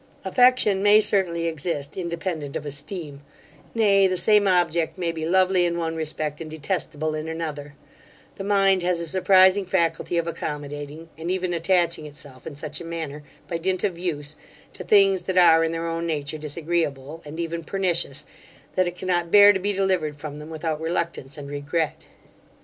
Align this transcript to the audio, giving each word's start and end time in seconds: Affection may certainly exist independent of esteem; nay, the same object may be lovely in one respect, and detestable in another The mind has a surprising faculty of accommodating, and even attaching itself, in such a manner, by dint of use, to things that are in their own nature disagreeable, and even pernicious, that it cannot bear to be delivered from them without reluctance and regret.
Affection 0.25 0.81
may 0.81 0.99
certainly 0.99 1.45
exist 1.45 1.95
independent 1.95 2.55
of 2.55 2.65
esteem; 2.65 3.21
nay, 3.75 4.07
the 4.07 4.17
same 4.17 4.47
object 4.47 4.97
may 4.97 5.11
be 5.11 5.27
lovely 5.29 5.63
in 5.63 5.77
one 5.77 5.95
respect, 5.95 6.41
and 6.41 6.49
detestable 6.49 7.13
in 7.13 7.27
another 7.27 7.75
The 8.37 8.43
mind 8.43 8.81
has 8.81 8.99
a 8.99 9.05
surprising 9.05 9.63
faculty 9.63 10.17
of 10.17 10.25
accommodating, 10.25 11.09
and 11.19 11.29
even 11.29 11.53
attaching 11.53 12.07
itself, 12.07 12.47
in 12.47 12.55
such 12.55 12.81
a 12.81 12.83
manner, 12.83 13.21
by 13.47 13.59
dint 13.59 13.83
of 13.83 13.95
use, 13.95 14.35
to 14.73 14.83
things 14.83 15.21
that 15.25 15.37
are 15.37 15.63
in 15.63 15.71
their 15.71 15.85
own 15.87 16.07
nature 16.07 16.39
disagreeable, 16.39 17.21
and 17.23 17.39
even 17.39 17.63
pernicious, 17.63 18.25
that 18.73 18.87
it 18.87 18.95
cannot 18.95 19.29
bear 19.29 19.53
to 19.53 19.59
be 19.59 19.71
delivered 19.71 20.17
from 20.17 20.39
them 20.39 20.49
without 20.49 20.81
reluctance 20.81 21.37
and 21.37 21.47
regret. 21.47 22.07